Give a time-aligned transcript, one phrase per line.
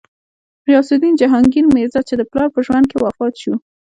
[0.67, 3.53] غیاث الدین جهانګیر میرزا، چې د پلار په ژوند کې وفات شو.